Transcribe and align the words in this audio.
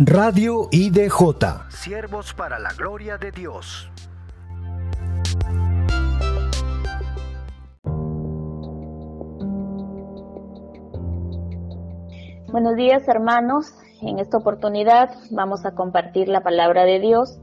Radio 0.00 0.66
IDJ. 0.72 1.68
Siervos 1.68 2.34
para 2.34 2.58
la 2.58 2.72
gloria 2.72 3.16
de 3.16 3.30
Dios. 3.30 3.88
Buenos 12.48 12.74
días 12.74 13.06
hermanos, 13.06 13.72
en 14.02 14.18
esta 14.18 14.38
oportunidad 14.38 15.10
vamos 15.30 15.64
a 15.64 15.76
compartir 15.76 16.26
la 16.26 16.42
palabra 16.42 16.84
de 16.84 16.98
Dios. 16.98 17.38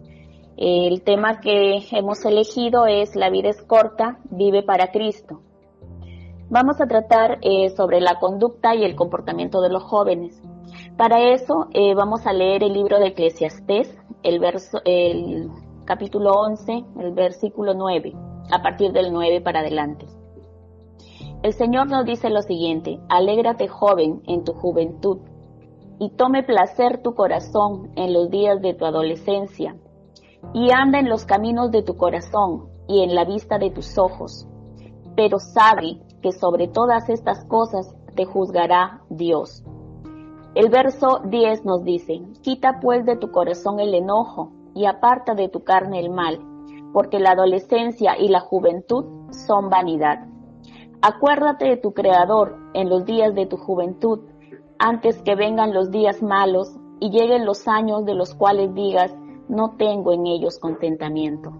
El 0.57 1.03
tema 1.03 1.39
que 1.39 1.87
hemos 1.93 2.25
elegido 2.25 2.85
es 2.85 3.15
La 3.15 3.29
vida 3.29 3.47
es 3.47 3.61
corta, 3.61 4.19
vive 4.29 4.61
para 4.61 4.91
Cristo. 4.91 5.41
Vamos 6.49 6.81
a 6.81 6.85
tratar 6.85 7.39
eh, 7.43 7.69
sobre 7.77 8.01
la 8.01 8.19
conducta 8.19 8.75
y 8.75 8.83
el 8.83 8.97
comportamiento 8.97 9.61
de 9.61 9.69
los 9.69 9.83
jóvenes. 9.83 10.41
Para 10.97 11.33
eso 11.33 11.67
eh, 11.73 11.95
vamos 11.95 12.27
a 12.27 12.33
leer 12.33 12.63
el 12.63 12.73
libro 12.73 12.99
de 12.99 13.07
Eclesiastés, 13.07 13.97
el, 14.23 14.39
verso, 14.39 14.79
el 14.85 15.49
capítulo 15.85 16.31
11, 16.33 16.85
el 16.99 17.11
versículo 17.13 17.73
9, 17.73 18.13
a 18.51 18.61
partir 18.61 18.91
del 18.91 19.11
9 19.11 19.41
para 19.41 19.61
adelante. 19.61 20.05
El 21.41 21.53
Señor 21.53 21.87
nos 21.87 22.05
dice 22.05 22.29
lo 22.29 22.41
siguiente, 22.41 22.99
alégrate 23.09 23.67
joven 23.67 24.21
en 24.27 24.43
tu 24.43 24.53
juventud 24.53 25.19
y 25.97 26.11
tome 26.11 26.43
placer 26.43 27.01
tu 27.01 27.15
corazón 27.15 27.91
en 27.95 28.13
los 28.13 28.29
días 28.29 28.61
de 28.61 28.73
tu 28.73 28.85
adolescencia 28.85 29.75
y 30.53 30.71
anda 30.71 30.99
en 30.99 31.09
los 31.09 31.25
caminos 31.25 31.71
de 31.71 31.81
tu 31.83 31.97
corazón 31.97 32.69
y 32.87 33.01
en 33.01 33.15
la 33.15 33.25
vista 33.25 33.57
de 33.57 33.71
tus 33.71 33.97
ojos. 33.97 34.47
Pero 35.15 35.39
sabe 35.39 35.99
que 36.21 36.31
sobre 36.31 36.67
todas 36.67 37.09
estas 37.09 37.43
cosas 37.45 37.95
te 38.15 38.25
juzgará 38.25 39.01
Dios 39.09 39.63
el 40.53 40.69
verso 40.69 41.21
10 41.23 41.63
nos 41.63 41.83
dice, 41.85 42.21
quita 42.41 42.81
pues 42.81 43.05
de 43.05 43.15
tu 43.15 43.31
corazón 43.31 43.79
el 43.79 43.93
enojo 43.93 44.51
y 44.75 44.85
aparta 44.85 45.33
de 45.33 45.47
tu 45.47 45.63
carne 45.63 45.99
el 45.99 46.09
mal, 46.09 46.41
porque 46.91 47.19
la 47.19 47.31
adolescencia 47.31 48.17
y 48.19 48.27
la 48.27 48.41
juventud 48.41 49.05
son 49.31 49.69
vanidad. 49.69 50.27
Acuérdate 51.01 51.69
de 51.69 51.77
tu 51.77 51.93
Creador 51.93 52.57
en 52.73 52.89
los 52.89 53.05
días 53.05 53.33
de 53.33 53.45
tu 53.45 53.55
juventud, 53.55 54.19
antes 54.77 55.21
que 55.21 55.35
vengan 55.35 55.73
los 55.73 55.89
días 55.89 56.21
malos 56.21 56.75
y 56.99 57.11
lleguen 57.11 57.45
los 57.45 57.67
años 57.69 58.03
de 58.03 58.13
los 58.13 58.35
cuales 58.35 58.73
digas, 58.73 59.15
no 59.47 59.77
tengo 59.77 60.11
en 60.11 60.27
ellos 60.27 60.59
contentamiento. 60.59 61.53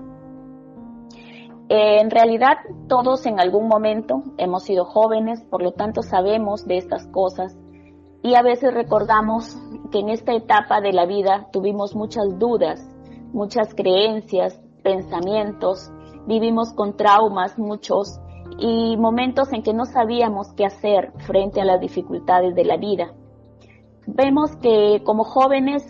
En 1.70 2.11
realidad, 2.11 2.58
todos 2.89 3.26
en 3.26 3.39
algún 3.39 3.70
momento 3.70 4.22
hemos 4.38 4.64
sido 4.64 4.83
jóvenes, 4.83 5.42
por 5.45 5.64
lo 5.64 5.72
tanto 5.72 6.02
sabemos 6.02 6.66
de 6.66 6.76
estas 6.76 7.08
cosas 7.08 7.58
y 8.23 8.36
a 8.36 8.41
veces 8.41 8.73
recordamos 8.73 9.58
que 9.91 10.00
en 10.00 10.09
esta 10.09 10.33
etapa 10.33 10.81
de 10.81 10.94
la 10.94 11.05
vida 11.05 11.47
tuvimos 11.52 11.95
muchas 11.95 12.38
dudas, 12.38 12.80
muchas 13.33 13.73
creencias, 13.73 14.59
pensamientos, 14.83 15.91
vivimos 16.27 16.73
con 16.73 16.95
traumas 16.95 17.58
muchos 17.58 18.19
y 18.59 18.95
momentos 18.97 19.52
en 19.53 19.64
que 19.64 19.73
no 19.73 19.86
sabíamos 19.86 20.53
qué 20.53 20.66
hacer 20.66 21.14
frente 21.25 21.61
a 21.61 21.66
las 21.66 21.80
dificultades 21.80 22.55
de 22.55 22.66
la 22.66 22.77
vida. 22.77 23.14
Vemos 24.08 24.55
que 24.58 25.02
como 25.03 25.23
jóvenes, 25.23 25.83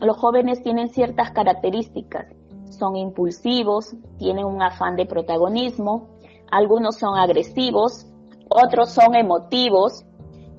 los 0.00 0.16
jóvenes 0.16 0.62
tienen 0.62 0.88
ciertas 0.88 1.30
características. 1.30 2.26
Son 2.70 2.96
impulsivos, 2.96 3.94
tienen 4.18 4.44
un 4.44 4.62
afán 4.62 4.96
de 4.96 5.06
protagonismo, 5.06 6.08
algunos 6.50 6.96
son 6.96 7.18
agresivos, 7.18 8.06
otros 8.48 8.90
son 8.90 9.14
emotivos, 9.14 10.04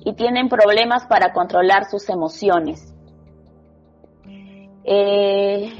y 0.04 0.14
tienen 0.14 0.48
problemas 0.48 1.06
para 1.06 1.32
controlar 1.32 1.84
sus 1.84 2.08
emociones. 2.08 2.94
Eh, 4.84 5.72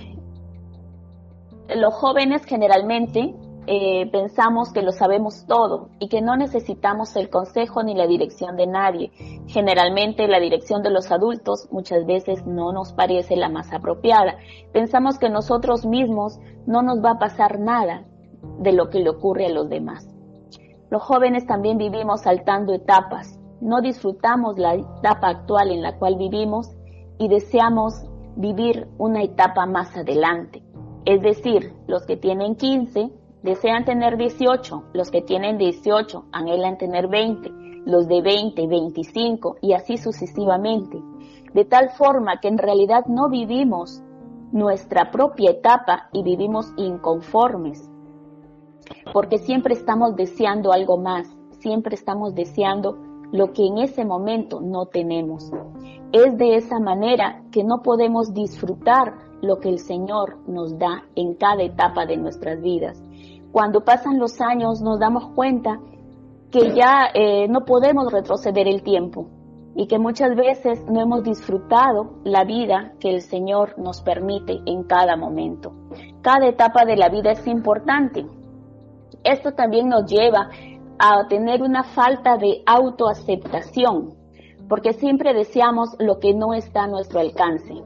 los 1.75 1.95
jóvenes 1.95 2.45
generalmente 2.45 3.35
eh, 3.67 4.11
pensamos 4.11 4.73
que 4.73 4.83
lo 4.83 4.91
sabemos 4.91 5.47
todo 5.47 5.91
y 5.99 6.09
que 6.09 6.23
no 6.23 6.37
necesitamos 6.37 7.15
el 7.17 7.31
consejo 7.31 7.83
ni 7.83 7.95
la 7.95 8.07
dirección 8.07 8.57
de 8.57 8.67
nadie. 8.67 9.13
Generalmente 9.47 10.27
la 10.29 10.41
dirección 10.41 10.83
de 10.83 10.91
los 10.91 11.11
adultos 11.11 11.69
muchas 11.71 12.07
veces 12.07 12.47
no 12.47 12.73
nos 12.73 12.93
parece 12.93 13.37
la 13.37 13.49
más 13.49 13.73
apropiada. 13.73 14.37
Pensamos 14.73 15.19
que 15.19 15.31
nosotros 15.31 15.87
mismos 15.87 16.39
no 16.67 16.83
nos 16.83 17.03
va 17.05 17.13
a 17.13 17.19
pasar 17.19 17.59
nada 17.61 18.05
de 18.59 18.73
lo 18.73 18.91
que 18.91 19.01
le 19.01 19.11
ocurre 19.11 19.47
a 19.47 19.51
los 19.51 19.69
demás. 19.69 20.09
Los 20.91 21.03
jóvenes 21.03 21.47
también 21.47 21.79
vivimos 21.79 22.23
saltando 22.23 22.75
etapas 22.75 23.40
no 23.61 23.81
disfrutamos 23.81 24.59
la 24.59 24.75
etapa 24.75 25.29
actual 25.29 25.71
en 25.71 25.83
la 25.83 25.99
cual 25.99 26.17
vivimos 26.17 26.71
y 27.19 27.29
deseamos 27.29 28.03
vivir 28.37 28.89
una 28.99 29.23
etapa 29.23 29.67
más 29.67 29.97
adelante. 29.97 30.63
Es 31.05 31.23
decir, 31.23 31.75
los 31.87 32.07
que 32.07 32.17
tienen 32.17 32.57
15 32.57 33.11
desean 33.43 33.85
tener 33.85 34.17
18, 34.17 34.85
los 34.93 35.11
que 35.11 35.23
tienen 35.23 35.59
18 35.59 36.27
anhelan 36.33 36.79
tener 36.79 37.09
20, 37.09 37.51
los 37.87 38.09
de 38.09 38.23
20, 38.23 38.67
25 38.67 39.57
y 39.61 39.73
así 39.73 39.97
sucesivamente. 39.97 41.03
De 41.53 41.65
tal 41.65 41.91
forma 41.91 42.41
que 42.41 42.49
en 42.49 42.59
realidad 42.59 43.07
no 43.07 43.29
vivimos 43.29 44.03
nuestra 44.53 45.11
propia 45.11 45.51
etapa 45.51 46.09
y 46.13 46.23
vivimos 46.23 46.73
inconformes, 46.77 47.89
porque 49.13 49.39
siempre 49.39 49.75
estamos 49.75 50.17
deseando 50.17 50.73
algo 50.73 50.97
más, 50.97 51.29
siempre 51.59 51.95
estamos 51.95 52.35
deseando 52.35 53.10
lo 53.33 53.53
que 53.53 53.67
en 53.67 53.79
ese 53.79 54.05
momento 54.05 54.61
no 54.61 54.87
tenemos. 54.87 55.51
Es 56.13 56.37
de 56.37 56.57
esa 56.57 56.79
manera 56.81 57.43
que 57.53 57.63
no 57.63 57.83
podemos 57.83 58.35
disfrutar 58.35 59.15
lo 59.43 59.59
que 59.61 59.69
el 59.69 59.79
Señor 59.79 60.39
nos 60.47 60.79
da 60.79 61.05
en 61.15 61.35
cada 61.35 61.63
etapa 61.63 62.07
de 62.07 62.17
nuestras 62.17 62.61
vidas. 62.61 63.03
Cuando 63.53 63.85
pasan 63.85 64.19
los 64.19 64.41
años 64.41 64.81
nos 64.81 64.99
damos 64.99 65.29
cuenta 65.35 65.81
que 66.51 66.75
ya 66.75 67.09
eh, 67.15 67.49
no 67.49 67.65
podemos 67.65 68.13
retroceder 68.13 68.67
el 68.67 68.83
tiempo 68.83 69.27
y 69.75 69.87
que 69.87 69.99
muchas 69.99 70.35
veces 70.35 70.85
no 70.89 71.01
hemos 71.01 71.23
disfrutado 71.23 72.15
la 72.25 72.45
vida 72.45 72.93
que 72.99 73.11
el 73.11 73.23
Señor 73.23 73.79
nos 73.79 74.03
permite 74.03 74.61
en 74.67 74.83
cada 74.85 75.17
momento. 75.17 75.73
Cada 76.23 76.49
etapa 76.49 76.85
de 76.85 76.97
la 76.97 77.09
vida 77.09 77.31
es 77.33 77.47
importante. 77.47 78.27
Esto 79.23 79.53
también 79.53 79.89
nos 79.89 80.11
lleva 80.11 80.51
a 81.03 81.27
tener 81.29 81.63
una 81.63 81.83
falta 81.83 82.37
de 82.37 82.63
autoaceptación, 82.67 84.19
porque 84.69 84.93
siempre 84.93 85.33
deseamos 85.33 85.97
lo 85.99 86.21
que 86.21 86.35
no 86.35 86.53
está 86.53 86.83
a 86.83 86.89
nuestro 86.89 87.21
alcance. 87.21 87.83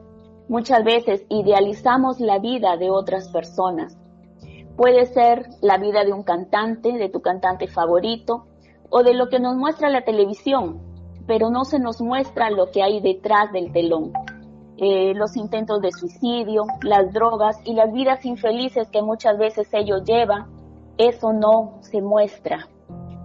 Muchas 0.49 0.83
veces 0.83 1.25
idealizamos 1.29 2.19
la 2.19 2.39
vida 2.39 2.75
de 2.75 2.91
otras 2.91 3.29
personas. 3.29 3.97
Puede 4.75 5.05
ser 5.05 5.47
la 5.61 5.77
vida 5.77 6.03
de 6.03 6.11
un 6.11 6.23
cantante, 6.23 6.91
de 6.91 7.07
tu 7.07 7.21
cantante 7.21 7.67
favorito, 7.67 8.47
o 8.89 9.01
de 9.01 9.13
lo 9.13 9.29
que 9.29 9.39
nos 9.39 9.55
muestra 9.55 9.87
la 9.87 10.03
televisión, 10.03 10.81
pero 11.25 11.49
no 11.49 11.63
se 11.63 11.79
nos 11.79 12.01
muestra 12.01 12.49
lo 12.49 12.69
que 12.69 12.83
hay 12.83 12.99
detrás 12.99 13.49
del 13.53 13.71
telón. 13.71 14.11
Eh, 14.75 15.13
los 15.15 15.37
intentos 15.37 15.79
de 15.79 15.93
suicidio, 15.93 16.65
las 16.81 17.13
drogas 17.13 17.57
y 17.63 17.75
las 17.75 17.93
vidas 17.93 18.25
infelices 18.25 18.89
que 18.89 19.01
muchas 19.01 19.37
veces 19.37 19.69
ellos 19.71 20.03
llevan, 20.03 20.47
eso 20.97 21.31
no 21.31 21.77
se 21.79 22.01
muestra 22.01 22.67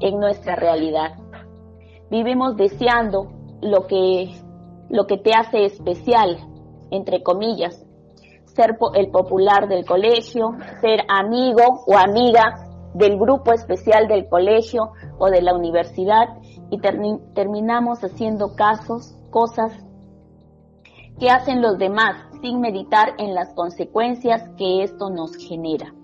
en 0.01 0.19
nuestra 0.19 0.57
realidad. 0.57 1.13
Vivimos 2.11 2.57
deseando 2.57 3.31
lo 3.61 3.87
que, 3.87 4.35
lo 4.89 5.07
que 5.07 5.19
te 5.19 5.33
hace 5.33 5.65
especial, 5.65 6.39
entre 6.91 7.23
comillas, 7.23 7.87
ser 8.47 8.77
el 8.95 9.11
popular 9.11 9.69
del 9.69 9.85
colegio, 9.85 10.53
ser 10.81 11.01
amigo 11.09 11.85
o 11.87 11.97
amiga 11.97 12.67
del 12.95 13.19
grupo 13.19 13.53
especial 13.53 14.09
del 14.09 14.29
colegio 14.29 14.93
o 15.19 15.31
de 15.31 15.43
la 15.43 15.55
universidad 15.55 16.27
y 16.71 16.79
terminamos 16.81 18.03
haciendo 18.03 18.57
casos, 18.57 19.17
cosas 19.31 19.73
que 21.19 21.31
hacen 21.31 21.63
los 21.63 21.79
demás 21.79 22.17
sin 22.41 22.61
meditar 22.61 23.15
en 23.19 23.35
las 23.35 23.53
consecuencias 23.55 24.49
que 24.57 24.83
esto 24.83 25.11
nos 25.11 25.37
genera. 25.37 25.95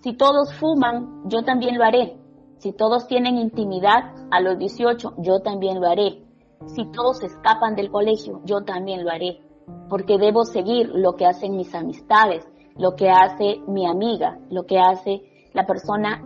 Si 0.00 0.16
todos 0.16 0.52
fuman, 0.54 1.28
yo 1.28 1.42
también 1.42 1.78
lo 1.78 1.84
haré. 1.84 2.16
Si 2.62 2.72
todos 2.72 3.08
tienen 3.08 3.38
intimidad 3.38 4.14
a 4.30 4.40
los 4.40 4.56
18, 4.56 5.14
yo 5.18 5.40
también 5.40 5.80
lo 5.80 5.88
haré. 5.88 6.22
Si 6.66 6.84
todos 6.92 7.20
escapan 7.24 7.74
del 7.74 7.90
colegio, 7.90 8.40
yo 8.44 8.60
también 8.60 9.02
lo 9.04 9.10
haré. 9.10 9.40
Porque 9.88 10.16
debo 10.16 10.44
seguir 10.44 10.88
lo 10.94 11.14
que 11.14 11.26
hacen 11.26 11.56
mis 11.56 11.74
amistades, 11.74 12.48
lo 12.76 12.94
que 12.94 13.10
hace 13.10 13.60
mi 13.66 13.84
amiga, 13.84 14.38
lo 14.48 14.62
que 14.62 14.78
hace 14.78 15.22
la 15.52 15.66
persona 15.66 16.22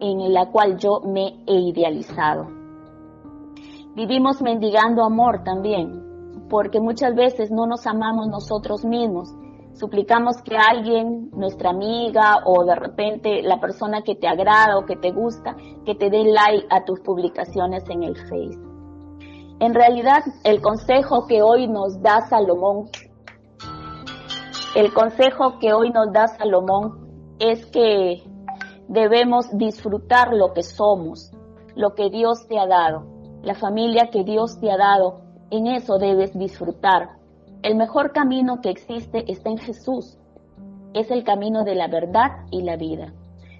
en 0.00 0.34
la 0.34 0.50
cual 0.50 0.76
yo 0.76 1.00
me 1.00 1.42
he 1.46 1.58
idealizado. 1.58 2.48
Vivimos 3.94 4.42
mendigando 4.42 5.02
amor 5.02 5.44
también, 5.44 6.46
porque 6.50 6.78
muchas 6.78 7.14
veces 7.14 7.50
no 7.50 7.64
nos 7.66 7.86
amamos 7.86 8.28
nosotros 8.28 8.84
mismos 8.84 9.34
suplicamos 9.74 10.42
que 10.42 10.56
alguien, 10.56 11.30
nuestra 11.32 11.70
amiga 11.70 12.38
o 12.44 12.64
de 12.64 12.74
repente 12.74 13.42
la 13.42 13.60
persona 13.60 14.02
que 14.02 14.14
te 14.14 14.28
agrada 14.28 14.78
o 14.78 14.84
que 14.84 14.96
te 14.96 15.10
gusta, 15.12 15.56
que 15.84 15.94
te 15.94 16.10
dé 16.10 16.24
like 16.24 16.66
a 16.70 16.84
tus 16.84 17.00
publicaciones 17.00 17.84
en 17.88 18.02
el 18.02 18.16
Face. 18.16 18.58
En 19.60 19.74
realidad, 19.74 20.22
el 20.44 20.62
consejo 20.62 21.26
que 21.26 21.42
hoy 21.42 21.68
nos 21.68 22.00
da 22.00 22.22
Salomón 22.28 22.88
El 24.74 24.92
consejo 24.94 25.58
que 25.58 25.72
hoy 25.74 25.90
nos 25.90 26.12
da 26.12 26.28
Salomón 26.28 27.36
es 27.38 27.66
que 27.66 28.22
debemos 28.88 29.46
disfrutar 29.52 30.32
lo 30.32 30.52
que 30.52 30.62
somos, 30.62 31.30
lo 31.74 31.94
que 31.94 32.08
Dios 32.10 32.46
te 32.48 32.58
ha 32.58 32.66
dado, 32.66 33.04
la 33.42 33.54
familia 33.54 34.10
que 34.10 34.24
Dios 34.24 34.58
te 34.60 34.70
ha 34.70 34.76
dado, 34.76 35.20
en 35.50 35.66
eso 35.66 35.98
debes 35.98 36.36
disfrutar. 36.38 37.19
El 37.62 37.74
mejor 37.74 38.12
camino 38.12 38.62
que 38.62 38.70
existe 38.70 39.30
está 39.30 39.50
en 39.50 39.58
Jesús. 39.58 40.16
Es 40.94 41.10
el 41.10 41.24
camino 41.24 41.62
de 41.62 41.74
la 41.74 41.88
verdad 41.88 42.46
y 42.50 42.62
la 42.62 42.76
vida. 42.76 43.12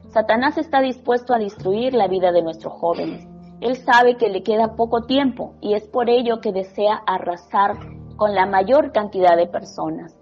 Satanás 0.08 0.56
está 0.56 0.80
dispuesto 0.80 1.34
a 1.34 1.38
destruir 1.38 1.92
la 1.92 2.08
vida 2.08 2.32
de 2.32 2.40
nuestros 2.40 2.72
jóvenes. 2.72 3.28
Él 3.60 3.76
sabe 3.76 4.16
que 4.16 4.30
le 4.30 4.42
queda 4.42 4.74
poco 4.74 5.02
tiempo 5.02 5.52
y 5.60 5.74
es 5.74 5.86
por 5.86 6.08
ello 6.08 6.40
que 6.40 6.50
desea 6.50 7.02
arrasar 7.06 7.76
con 8.16 8.34
la 8.34 8.46
mayor 8.46 8.92
cantidad 8.92 9.36
de 9.36 9.46
personas. 9.46 10.16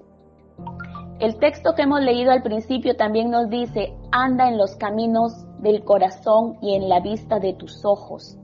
El 1.20 1.38
texto 1.38 1.74
que 1.76 1.82
hemos 1.82 2.00
leído 2.00 2.32
al 2.32 2.42
principio 2.42 2.96
también 2.96 3.30
nos 3.30 3.48
dice, 3.48 3.94
anda 4.10 4.48
en 4.48 4.58
los 4.58 4.74
caminos 4.74 5.46
del 5.60 5.84
corazón 5.84 6.58
y 6.62 6.74
en 6.74 6.88
la 6.88 6.98
vista 6.98 7.38
de 7.38 7.54
tus 7.54 7.84
ojos. 7.84 8.36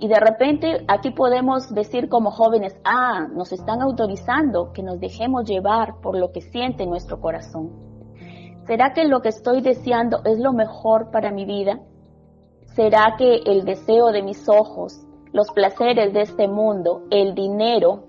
Y 0.00 0.06
de 0.06 0.20
repente 0.20 0.84
aquí 0.86 1.10
podemos 1.10 1.74
decir 1.74 2.08
como 2.08 2.30
jóvenes, 2.30 2.80
ah, 2.84 3.26
nos 3.32 3.52
están 3.52 3.82
autorizando 3.82 4.72
que 4.72 4.82
nos 4.82 5.00
dejemos 5.00 5.44
llevar 5.44 6.00
por 6.00 6.16
lo 6.16 6.30
que 6.30 6.40
siente 6.40 6.86
nuestro 6.86 7.20
corazón. 7.20 7.88
¿Será 8.66 8.92
que 8.92 9.04
lo 9.04 9.22
que 9.22 9.30
estoy 9.30 9.60
deseando 9.60 10.20
es 10.24 10.38
lo 10.38 10.52
mejor 10.52 11.10
para 11.10 11.32
mi 11.32 11.44
vida? 11.46 11.80
¿Será 12.76 13.16
que 13.18 13.36
el 13.46 13.64
deseo 13.64 14.12
de 14.12 14.22
mis 14.22 14.48
ojos, 14.48 15.04
los 15.32 15.50
placeres 15.50 16.12
de 16.12 16.20
este 16.20 16.46
mundo, 16.46 17.02
el 17.10 17.34
dinero, 17.34 18.04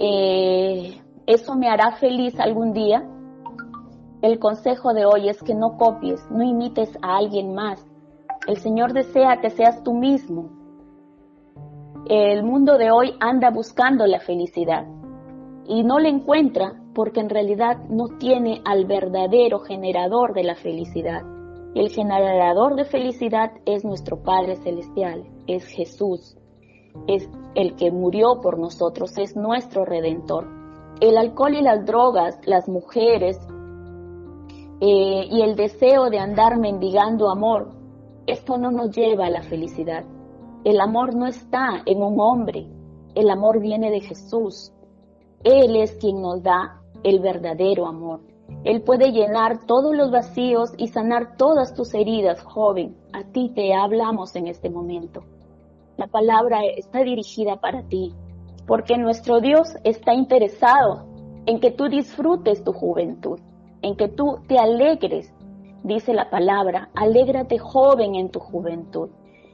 eh, 0.00 1.00
eso 1.26 1.54
me 1.54 1.68
hará 1.68 1.92
feliz 1.92 2.40
algún 2.40 2.72
día? 2.72 3.08
El 4.22 4.40
consejo 4.40 4.92
de 4.92 5.06
hoy 5.06 5.28
es 5.28 5.40
que 5.40 5.54
no 5.54 5.76
copies, 5.76 6.20
no 6.30 6.42
imites 6.42 6.98
a 7.00 7.18
alguien 7.18 7.54
más. 7.54 7.85
El 8.46 8.58
Señor 8.58 8.92
desea 8.92 9.40
que 9.40 9.50
seas 9.50 9.82
tú 9.82 9.92
mismo. 9.92 10.50
El 12.08 12.44
mundo 12.44 12.78
de 12.78 12.92
hoy 12.92 13.14
anda 13.18 13.50
buscando 13.50 14.06
la 14.06 14.20
felicidad 14.20 14.86
y 15.66 15.82
no 15.82 15.98
la 15.98 16.08
encuentra 16.08 16.80
porque 16.94 17.18
en 17.18 17.28
realidad 17.28 17.78
no 17.88 18.06
tiene 18.18 18.62
al 18.64 18.86
verdadero 18.86 19.58
generador 19.58 20.32
de 20.32 20.44
la 20.44 20.54
felicidad. 20.54 21.22
El 21.74 21.90
generador 21.90 22.76
de 22.76 22.84
felicidad 22.84 23.50
es 23.66 23.84
nuestro 23.84 24.22
Padre 24.22 24.54
Celestial, 24.56 25.24
es 25.48 25.66
Jesús, 25.66 26.38
es 27.08 27.28
el 27.56 27.74
que 27.74 27.90
murió 27.90 28.40
por 28.40 28.60
nosotros, 28.60 29.18
es 29.18 29.36
nuestro 29.36 29.84
redentor. 29.84 30.46
El 31.00 31.18
alcohol 31.18 31.56
y 31.56 31.62
las 31.62 31.84
drogas, 31.84 32.38
las 32.46 32.68
mujeres 32.68 33.38
eh, 34.80 35.26
y 35.28 35.42
el 35.42 35.56
deseo 35.56 36.10
de 36.10 36.20
andar 36.20 36.58
mendigando 36.58 37.28
amor, 37.28 37.75
esto 38.26 38.58
no 38.58 38.70
nos 38.70 38.94
lleva 38.94 39.26
a 39.26 39.30
la 39.30 39.42
felicidad. 39.42 40.04
El 40.64 40.80
amor 40.80 41.14
no 41.14 41.26
está 41.26 41.82
en 41.86 42.02
un 42.02 42.20
hombre, 42.20 42.66
el 43.14 43.30
amor 43.30 43.60
viene 43.60 43.90
de 43.90 44.00
Jesús. 44.00 44.72
Él 45.44 45.76
es 45.76 45.92
quien 45.96 46.20
nos 46.20 46.42
da 46.42 46.82
el 47.04 47.20
verdadero 47.20 47.86
amor. 47.86 48.20
Él 48.64 48.82
puede 48.82 49.12
llenar 49.12 49.66
todos 49.66 49.94
los 49.96 50.10
vacíos 50.10 50.72
y 50.76 50.88
sanar 50.88 51.36
todas 51.36 51.74
tus 51.74 51.94
heridas, 51.94 52.42
joven. 52.42 52.96
A 53.12 53.24
ti 53.24 53.50
te 53.54 53.74
hablamos 53.74 54.34
en 54.36 54.48
este 54.48 54.70
momento. 54.70 55.22
La 55.96 56.08
palabra 56.08 56.60
está 56.76 57.02
dirigida 57.02 57.56
para 57.56 57.82
ti, 57.88 58.12
porque 58.66 58.98
nuestro 58.98 59.40
Dios 59.40 59.76
está 59.84 60.14
interesado 60.14 61.06
en 61.46 61.60
que 61.60 61.70
tú 61.70 61.88
disfrutes 61.88 62.64
tu 62.64 62.72
juventud, 62.72 63.38
en 63.82 63.96
que 63.96 64.08
tú 64.08 64.38
te 64.46 64.58
alegres. 64.58 65.32
Dice 65.86 66.12
la 66.12 66.28
palabra, 66.28 66.90
alégrate 66.94 67.58
joven 67.58 68.14
en 68.14 68.30
tu 68.30 68.40
juventud 68.40 69.08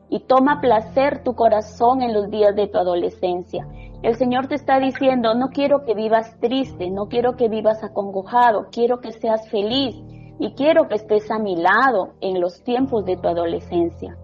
y 0.08 0.20
toma 0.20 0.60
placer 0.60 1.22
tu 1.22 1.34
corazón 1.34 2.02
en 2.02 2.12
los 2.12 2.30
días 2.30 2.56
de 2.56 2.66
tu 2.66 2.78
adolescencia 2.78 3.66
el 4.02 4.16
Señor 4.16 4.48
te 4.48 4.56
está 4.56 4.80
diciendo, 4.80 5.34
no 5.34 5.50
quiero 5.50 5.84
que 5.84 5.94
vivas 5.94 6.36
triste, 6.40 6.90
no 6.90 7.06
quiero 7.06 7.36
que 7.36 7.48
vivas 7.48 7.84
acongojado, 7.84 8.66
quiero 8.72 9.00
que 9.00 9.12
seas 9.12 9.48
feliz 9.48 9.94
y 10.40 10.54
quiero 10.54 10.88
que 10.88 10.96
estés 10.96 11.30
a 11.30 11.38
mi 11.38 11.54
lado 11.54 12.14
en 12.20 12.40
los 12.40 12.64
tiempos 12.64 13.04
de 13.04 13.16
tu 13.16 13.28
adolescencia. 13.28 14.16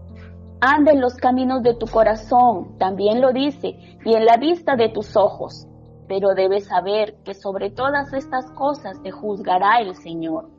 Anda 0.61 0.91
en 0.91 1.01
los 1.01 1.15
caminos 1.15 1.63
de 1.63 1.75
tu 1.75 1.87
corazón, 1.87 2.77
también 2.79 3.21
lo 3.21 3.33
dice, 3.33 3.79
y 4.05 4.15
en 4.15 4.25
la 4.25 4.37
vista 4.37 4.75
de 4.75 4.89
tus 4.89 5.17
ojos. 5.17 5.69
Pero 6.09 6.35
debes 6.35 6.67
saber 6.67 7.15
que 7.23 7.35
sobre 7.35 7.71
todas 7.71 8.13
estas 8.13 8.51
cosas 8.51 9.01
te 9.05 9.13
juzgará 9.13 9.79
el 9.79 9.95
Señor. 9.95 10.58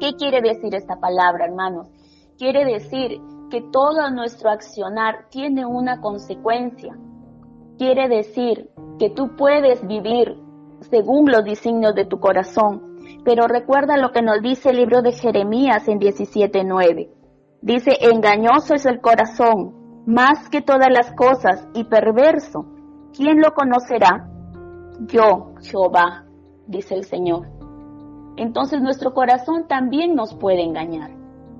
¿Qué 0.00 0.12
quiere 0.14 0.40
decir 0.40 0.74
esta 0.74 0.96
palabra, 0.96 1.46
hermanos? 1.46 1.88
Quiere 2.38 2.64
decir 2.64 3.20
que 3.50 3.62
todo 3.72 4.10
nuestro 4.10 4.50
accionar 4.50 5.28
tiene 5.30 5.64
una 5.64 6.00
consecuencia 6.00 6.94
quiere 7.76 8.08
decir 8.08 8.70
que 8.98 9.10
tú 9.10 9.36
puedes 9.36 9.86
vivir 9.86 10.36
según 10.90 11.30
los 11.30 11.44
designios 11.44 11.94
de 11.94 12.04
tu 12.04 12.18
corazón. 12.18 12.96
Pero 13.24 13.46
recuerda 13.46 13.96
lo 13.96 14.10
que 14.12 14.22
nos 14.22 14.40
dice 14.42 14.70
el 14.70 14.76
libro 14.76 15.02
de 15.02 15.12
Jeremías 15.12 15.88
en 15.88 15.98
17.9. 15.98 17.10
Dice, 17.60 17.92
engañoso 18.00 18.74
es 18.74 18.86
el 18.86 19.00
corazón, 19.00 20.04
más 20.06 20.48
que 20.48 20.60
todas 20.60 20.88
las 20.90 21.12
cosas, 21.12 21.66
y 21.74 21.84
perverso. 21.84 22.66
¿Quién 23.12 23.40
lo 23.40 23.52
conocerá? 23.52 24.28
Yo, 25.00 25.54
Jehová, 25.62 26.24
dice 26.66 26.94
el 26.94 27.04
Señor. 27.04 27.55
Entonces 28.36 28.82
nuestro 28.82 29.14
corazón 29.14 29.66
también 29.66 30.14
nos 30.14 30.34
puede 30.34 30.62
engañar. 30.62 31.10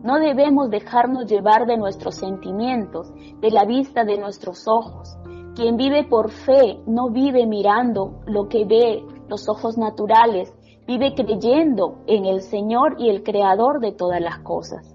No 0.03 0.19
debemos 0.19 0.71
dejarnos 0.71 1.27
llevar 1.27 1.67
de 1.67 1.77
nuestros 1.77 2.17
sentimientos, 2.17 3.13
de 3.41 3.51
la 3.51 3.65
vista 3.65 4.05
de 4.05 4.19
nuestros 4.19 4.69
ojos. 4.69 5.17
Quien 5.55 5.77
vive 5.77 6.05
por 6.05 6.31
fe 6.31 6.79
no 6.87 7.11
vive 7.11 7.47
mirando 7.47 8.21
lo 8.27 8.49
que 8.49 8.65
ve 8.65 9.03
los 9.29 9.49
ojos 9.49 9.79
naturales, 9.79 10.55
vive 10.87 11.15
creyendo 11.15 12.03
en 12.07 12.27
el 12.27 12.43
Señor 12.43 12.97
y 12.99 13.09
el 13.09 13.23
Creador 13.23 13.81
de 13.81 13.93
todas 13.93 14.21
las 14.21 14.39
cosas. 14.41 14.95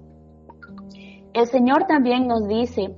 El 1.34 1.48
Señor 1.48 1.88
también 1.88 2.28
nos 2.28 2.48
dice 2.48 2.96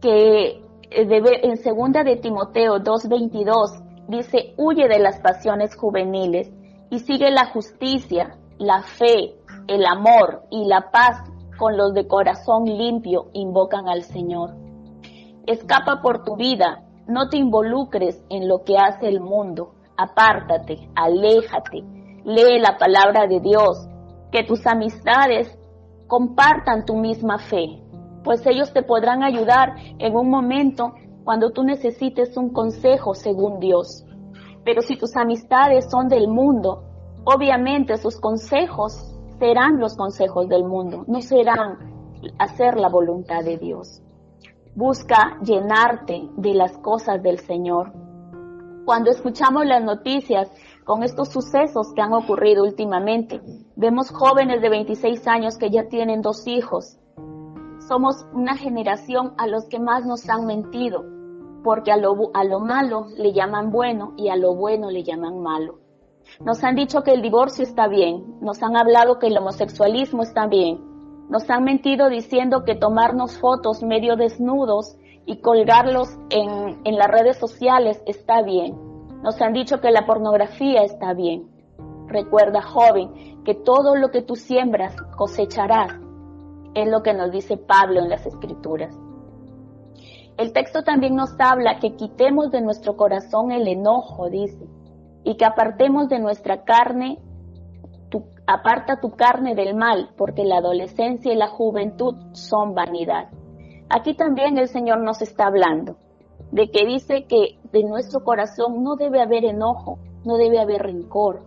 que 0.00 0.62
eh, 0.90 1.40
en 1.42 1.56
segunda 1.58 2.04
de 2.04 2.16
Timoteo 2.16 2.78
2:22 2.78 4.06
dice, 4.08 4.54
huye 4.56 4.88
de 4.88 4.98
las 4.98 5.18
pasiones 5.20 5.74
juveniles 5.76 6.50
y 6.90 6.98
sigue 6.98 7.30
la 7.30 7.46
justicia, 7.46 8.36
la 8.58 8.82
fe, 8.82 9.34
el 9.68 9.86
amor 9.86 10.42
y 10.50 10.66
la 10.66 10.90
paz 10.90 11.22
con 11.58 11.76
los 11.76 11.94
de 11.94 12.06
corazón 12.06 12.64
limpio 12.64 13.28
invocan 13.32 13.88
al 13.88 14.02
Señor. 14.02 14.54
Escapa 15.46 16.02
por 16.02 16.24
tu 16.24 16.36
vida 16.36 16.84
no 17.10 17.28
te 17.28 17.38
involucres 17.38 18.24
en 18.30 18.48
lo 18.48 18.62
que 18.62 18.78
hace 18.78 19.08
el 19.08 19.20
mundo. 19.20 19.74
Apártate, 19.96 20.88
aléjate, 20.94 21.82
lee 22.24 22.60
la 22.60 22.78
palabra 22.78 23.26
de 23.26 23.40
Dios, 23.40 23.88
que 24.30 24.44
tus 24.44 24.64
amistades 24.66 25.58
compartan 26.06 26.84
tu 26.84 26.96
misma 26.96 27.38
fe, 27.38 27.82
pues 28.22 28.46
ellos 28.46 28.72
te 28.72 28.82
podrán 28.82 29.22
ayudar 29.22 29.74
en 29.98 30.14
un 30.14 30.30
momento 30.30 30.94
cuando 31.24 31.50
tú 31.50 31.64
necesites 31.64 32.36
un 32.36 32.52
consejo 32.52 33.14
según 33.14 33.58
Dios. 33.58 34.04
Pero 34.70 34.82
si 34.82 34.96
tus 34.96 35.16
amistades 35.16 35.90
son 35.90 36.06
del 36.06 36.28
mundo, 36.28 36.84
obviamente 37.24 37.96
sus 37.96 38.20
consejos 38.20 39.18
serán 39.40 39.80
los 39.80 39.96
consejos 39.96 40.48
del 40.48 40.62
mundo, 40.62 41.02
no 41.08 41.20
serán 41.22 41.76
hacer 42.38 42.76
la 42.76 42.88
voluntad 42.88 43.42
de 43.42 43.58
Dios. 43.58 44.00
Busca 44.76 45.40
llenarte 45.42 46.28
de 46.36 46.54
las 46.54 46.78
cosas 46.78 47.20
del 47.20 47.40
Señor. 47.40 47.92
Cuando 48.84 49.10
escuchamos 49.10 49.66
las 49.66 49.82
noticias 49.82 50.48
con 50.84 51.02
estos 51.02 51.30
sucesos 51.30 51.92
que 51.92 52.02
han 52.02 52.12
ocurrido 52.12 52.62
últimamente, 52.62 53.40
vemos 53.74 54.12
jóvenes 54.12 54.62
de 54.62 54.68
26 54.68 55.26
años 55.26 55.58
que 55.58 55.70
ya 55.70 55.88
tienen 55.88 56.22
dos 56.22 56.46
hijos. 56.46 56.96
Somos 57.88 58.24
una 58.32 58.56
generación 58.56 59.34
a 59.36 59.48
los 59.48 59.64
que 59.64 59.80
más 59.80 60.06
nos 60.06 60.30
han 60.30 60.46
mentido, 60.46 61.02
porque 61.62 61.92
a 61.92 61.96
lo, 61.96 62.30
a 62.34 62.44
lo 62.44 62.60
malo 62.60 63.06
le 63.16 63.32
llaman 63.32 63.70
bueno 63.70 64.14
y 64.16 64.28
a 64.28 64.36
lo 64.36 64.54
bueno 64.54 64.90
le 64.90 65.02
llaman 65.02 65.40
malo. 65.40 65.78
Nos 66.40 66.62
han 66.64 66.76
dicho 66.76 67.02
que 67.02 67.12
el 67.12 67.22
divorcio 67.22 67.64
está 67.64 67.88
bien, 67.88 68.38
nos 68.40 68.62
han 68.62 68.76
hablado 68.76 69.18
que 69.18 69.26
el 69.26 69.38
homosexualismo 69.38 70.22
está 70.22 70.46
bien, 70.46 70.90
nos 71.28 71.48
han 71.48 71.64
mentido 71.64 72.08
diciendo 72.08 72.64
que 72.64 72.74
tomarnos 72.74 73.38
fotos 73.38 73.82
medio 73.82 74.16
desnudos 74.16 74.96
y 75.26 75.40
colgarlos 75.40 76.08
en, 76.30 76.80
en 76.84 76.96
las 76.96 77.08
redes 77.08 77.38
sociales 77.38 78.02
está 78.04 78.42
bien. 78.42 78.76
Nos 79.22 79.40
han 79.40 79.52
dicho 79.52 79.80
que 79.80 79.92
la 79.92 80.06
pornografía 80.06 80.82
está 80.82 81.12
bien. 81.14 81.48
Recuerda, 82.08 82.62
joven, 82.62 83.44
que 83.44 83.54
todo 83.54 83.94
lo 83.94 84.10
que 84.10 84.22
tú 84.22 84.34
siembras 84.34 84.96
cosecharás. 85.16 85.92
Es 86.74 86.88
lo 86.88 87.02
que 87.02 87.14
nos 87.14 87.30
dice 87.30 87.56
Pablo 87.56 88.00
en 88.00 88.08
las 88.08 88.26
Escrituras. 88.26 88.98
El 90.40 90.54
texto 90.54 90.82
también 90.82 91.16
nos 91.16 91.38
habla 91.38 91.80
que 91.80 91.96
quitemos 91.96 92.50
de 92.50 92.62
nuestro 92.62 92.96
corazón 92.96 93.52
el 93.52 93.68
enojo, 93.68 94.30
dice. 94.30 94.66
y 95.22 95.36
que 95.36 95.44
apartemos 95.44 96.08
de 96.08 96.18
nuestra 96.18 96.64
carne, 96.64 97.18
aparta 98.46 99.00
tu 99.00 99.10
carne 99.10 99.54
del 99.54 99.74
mal, 99.74 100.14
porque 100.16 100.44
la 100.44 100.56
adolescencia 100.56 101.30
y 101.30 101.36
la 101.36 101.48
juventud 101.48 102.14
son 102.32 102.74
vanidad. 102.74 103.28
Aquí 103.90 104.14
también 104.14 104.56
el 104.56 104.68
Señor 104.68 105.02
nos 105.02 105.20
está 105.20 105.48
hablando 105.48 105.96
de 106.52 106.70
que 106.70 106.86
dice 106.86 107.26
que 107.26 107.58
de 107.70 107.84
nuestro 107.84 108.24
corazón 108.24 108.82
no 108.82 108.96
debe 108.96 109.20
haber 109.20 109.44
enojo, 109.44 109.98
no 110.24 110.38
debe 110.38 110.58
haber 110.58 110.80
rencor. 110.84 111.42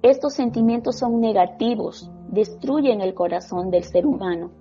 Estos 0.00 0.32
sentimientos 0.32 0.96
son 0.96 1.20
negativos, 1.20 2.10
destruyen 2.28 3.02
el 3.02 3.12
corazón 3.12 3.70
del 3.70 3.84
ser 3.84 4.06
humano. 4.06 4.52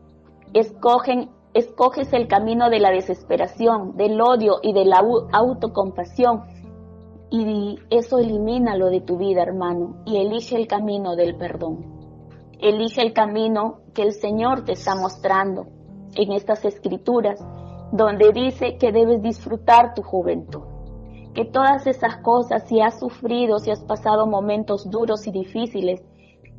Escogen, 0.53 1.29
escoges 1.53 2.13
el 2.13 2.27
camino 2.27 2.69
de 2.69 2.79
la 2.79 2.91
desesperación, 2.91 3.97
del 3.97 4.19
odio 4.21 4.59
y 4.61 4.73
de 4.73 4.85
la 4.85 5.01
autocompasión 5.31 6.43
y 7.31 7.79
eso 7.89 8.19
elimínalo 8.19 8.89
de 8.89 8.99
tu 8.99 9.17
vida, 9.17 9.41
hermano, 9.41 10.03
y 10.05 10.17
elige 10.17 10.57
el 10.57 10.67
camino 10.67 11.15
del 11.15 11.37
perdón. 11.37 11.85
Elige 12.59 13.01
el 13.01 13.13
camino 13.13 13.79
que 13.93 14.03
el 14.03 14.11
Señor 14.11 14.65
te 14.65 14.73
está 14.73 14.95
mostrando 14.95 15.67
en 16.13 16.33
estas 16.33 16.65
escrituras, 16.65 17.39
donde 17.93 18.33
dice 18.33 18.77
que 18.77 18.91
debes 18.91 19.21
disfrutar 19.21 19.93
tu 19.93 20.03
juventud. 20.03 20.63
Que 21.33 21.45
todas 21.45 21.87
esas 21.87 22.17
cosas, 22.17 22.67
si 22.67 22.81
has 22.81 22.99
sufrido, 22.99 23.59
si 23.59 23.71
has 23.71 23.83
pasado 23.85 24.27
momentos 24.27 24.89
duros 24.89 25.25
y 25.25 25.31
difíciles, 25.31 26.03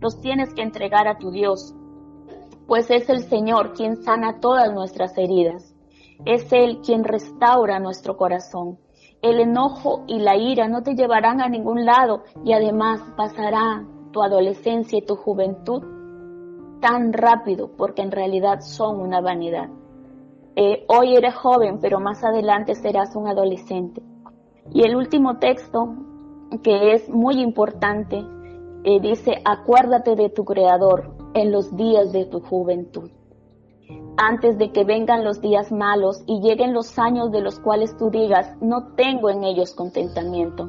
los 0.00 0.22
tienes 0.22 0.54
que 0.54 0.62
entregar 0.62 1.06
a 1.06 1.18
tu 1.18 1.30
Dios, 1.30 1.74
pues 2.72 2.90
es 2.90 3.10
el 3.10 3.20
Señor 3.24 3.74
quien 3.74 3.96
sana 4.02 4.40
todas 4.40 4.72
nuestras 4.72 5.18
heridas. 5.18 5.74
Es 6.24 6.50
Él 6.54 6.80
quien 6.82 7.04
restaura 7.04 7.78
nuestro 7.80 8.16
corazón 8.16 8.78
el 9.20 9.40
enojo 9.40 10.04
y 10.06 10.20
la 10.20 10.38
ira 10.38 10.68
no 10.68 10.82
te 10.82 10.94
llevarán 10.94 11.42
a 11.42 11.50
ningún 11.50 11.84
lado 11.84 12.22
y 12.46 12.54
además 12.54 13.02
pasará 13.14 13.84
tu 14.10 14.22
adolescencia 14.22 14.98
y 14.98 15.04
tu 15.04 15.16
juventud 15.16 15.82
tan 16.80 17.12
rápido 17.12 17.68
porque 17.76 18.00
en 18.00 18.10
realidad 18.10 18.60
son 18.60 19.00
una 19.00 19.20
vanidad. 19.20 19.68
Eh, 20.56 20.86
hoy 20.88 21.14
eres 21.14 21.34
joven, 21.34 21.78
pero 21.78 22.00
más 22.00 22.24
adelante 22.24 22.74
serás 22.74 23.14
un 23.14 23.28
adolescente. 23.28 24.00
Y 24.70 24.82
el 24.84 24.96
último 24.96 25.36
texto, 25.36 25.94
que 26.62 26.94
es 26.94 27.06
muy 27.10 27.38
importante, 27.38 28.24
eh, 28.84 28.98
dice, 28.98 29.42
acuérdate 29.44 30.16
de 30.16 30.30
tu 30.30 30.46
Creador 30.46 31.21
en 31.34 31.52
los 31.52 31.74
días 31.76 32.12
de 32.12 32.26
tu 32.26 32.40
juventud 32.40 33.10
antes 34.16 34.58
de 34.58 34.72
que 34.72 34.84
vengan 34.84 35.24
los 35.24 35.40
días 35.40 35.72
malos 35.72 36.22
y 36.26 36.40
lleguen 36.40 36.72
los 36.72 36.98
años 36.98 37.30
de 37.30 37.40
los 37.40 37.58
cuales 37.60 37.96
tú 37.96 38.10
digas, 38.10 38.56
no 38.60 38.94
tengo 38.94 39.30
en 39.30 39.44
ellos 39.44 39.74
contentamiento. 39.74 40.68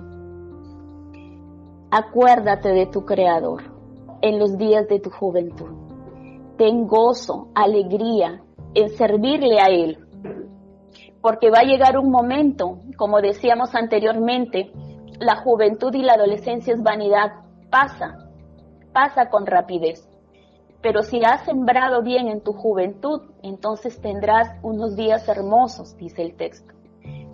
Acuérdate 1.91 2.69
de 2.69 2.87
tu 2.87 3.05
Creador 3.05 3.63
en 4.21 4.39
los 4.39 4.57
días 4.57 4.87
de 4.87 4.99
tu 4.99 5.09
juventud. 5.09 5.69
Ten 6.57 6.87
gozo, 6.87 7.49
alegría 7.53 8.41
en 8.73 8.89
servirle 8.89 9.59
a 9.59 9.67
Él. 9.67 9.99
Porque 11.21 11.49
va 11.49 11.59
a 11.59 11.65
llegar 11.65 11.97
un 11.97 12.09
momento, 12.09 12.79
como 12.97 13.21
decíamos 13.21 13.75
anteriormente, 13.75 14.71
la 15.19 15.37
juventud 15.37 15.93
y 15.93 16.01
la 16.01 16.13
adolescencia 16.13 16.73
es 16.73 16.81
vanidad. 16.81 17.33
Pasa, 17.69 18.17
pasa 18.93 19.29
con 19.29 19.45
rapidez. 19.45 20.12
Pero 20.83 21.01
si 21.01 21.23
has 21.23 21.45
sembrado 21.45 22.03
bien 22.03 22.27
en 22.27 22.41
tu 22.41 22.51
juventud, 22.51 23.21
entonces 23.41 24.01
tendrás 24.01 24.49
unos 24.61 24.97
días 24.97 25.25
hermosos, 25.29 25.95
dice 25.95 26.21
el 26.21 26.35
texto. 26.35 26.73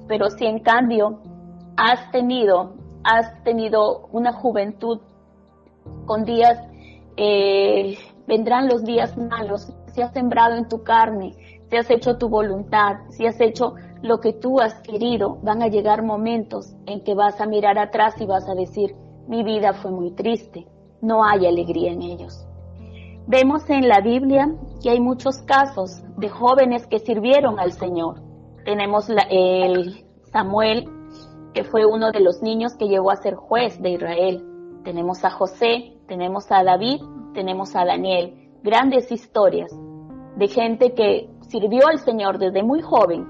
Pero 0.07 0.29
si 0.29 0.45
en 0.45 0.59
cambio 0.59 1.19
has 1.75 2.11
tenido, 2.11 2.75
has 3.03 3.43
tenido 3.43 4.07
una 4.11 4.33
juventud 4.33 4.99
con 6.05 6.25
días, 6.25 6.59
eh, 7.17 7.97
vendrán 8.27 8.67
los 8.67 8.83
días 8.83 9.17
malos. 9.17 9.73
Si 9.95 10.01
has 10.03 10.13
sembrado 10.13 10.55
en 10.55 10.69
tu 10.69 10.83
carne, 10.83 11.35
si 11.71 11.75
has 11.75 11.89
hecho 11.89 12.19
tu 12.19 12.29
voluntad, 12.29 12.97
si 13.09 13.25
has 13.25 13.41
hecho 13.41 13.73
lo 14.03 14.19
que 14.19 14.33
tú 14.33 14.59
has 14.59 14.75
querido, 14.81 15.39
van 15.41 15.63
a 15.63 15.69
llegar 15.69 16.03
momentos 16.03 16.75
en 16.85 17.03
que 17.03 17.15
vas 17.15 17.41
a 17.41 17.47
mirar 17.47 17.79
atrás 17.79 18.13
y 18.21 18.27
vas 18.27 18.47
a 18.47 18.53
decir, 18.53 18.95
mi 19.27 19.43
vida 19.43 19.73
fue 19.73 19.89
muy 19.89 20.11
triste, 20.11 20.67
no 21.01 21.23
hay 21.23 21.47
alegría 21.47 21.91
en 21.91 22.03
ellos. 22.03 22.45
Vemos 23.31 23.69
en 23.69 23.87
la 23.87 24.01
Biblia 24.01 24.51
que 24.81 24.89
hay 24.89 24.99
muchos 24.99 25.37
casos 25.43 26.01
de 26.17 26.29
jóvenes 26.29 26.87
que 26.87 26.97
sirvieron 26.97 27.59
al 27.59 27.73
Señor. 27.73 28.15
Tenemos 28.65 29.07
el 29.07 30.03
Samuel, 30.31 30.89
que 31.53 31.63
fue 31.63 31.85
uno 31.85 32.11
de 32.11 32.21
los 32.21 32.41
niños 32.41 32.73
que 32.75 32.87
llegó 32.87 33.11
a 33.11 33.17
ser 33.17 33.35
juez 33.35 33.79
de 33.83 33.91
Israel. 33.91 34.43
Tenemos 34.83 35.23
a 35.25 35.29
José, 35.29 35.93
tenemos 36.07 36.51
a 36.51 36.63
David, 36.63 37.03
tenemos 37.35 37.75
a 37.75 37.85
Daniel. 37.85 38.49
Grandes 38.63 39.11
historias 39.11 39.71
de 40.35 40.47
gente 40.47 40.95
que 40.95 41.29
sirvió 41.49 41.87
al 41.87 41.99
Señor 41.99 42.39
desde 42.39 42.63
muy 42.63 42.81
joven, 42.81 43.27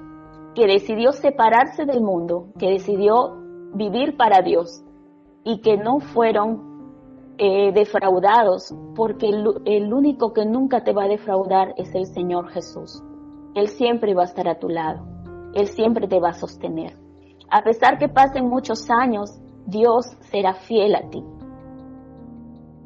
que 0.55 0.65
decidió 0.65 1.11
separarse 1.11 1.83
del 1.83 1.99
mundo, 1.99 2.53
que 2.57 2.69
decidió 2.69 3.35
vivir 3.73 4.15
para 4.15 4.41
Dios 4.43 4.81
y 5.43 5.59
que 5.59 5.75
no 5.75 5.99
fueron 5.99 6.68
eh, 7.41 7.71
defraudados, 7.71 8.75
porque 8.97 9.29
el, 9.29 9.93
único 9.93 10.33
que 10.33 10.45
nunca 10.45 10.83
te 10.83 10.91
va 10.91 11.05
a 11.05 11.07
defraudar 11.07 11.73
es 11.77 11.95
el 11.95 12.05
Señor 12.05 12.49
Jesús. 12.49 13.01
Él 13.55 13.69
siempre 13.69 14.13
va 14.13 14.23
a 14.23 14.25
estar 14.25 14.49
a 14.49 14.59
tu 14.59 14.67
lado, 14.67 15.05
Él 15.53 15.67
siempre 15.67 16.09
te 16.09 16.19
va 16.19 16.31
a 16.31 16.33
sostener. 16.33 16.97
A 17.49 17.63
pesar 17.63 17.97
que 17.97 18.09
pasen 18.09 18.49
muchos 18.49 18.89
años, 18.91 19.39
Dios 19.65 20.05
será 20.31 20.53
fiel 20.53 20.95
a 20.95 21.09
ti. 21.09 21.23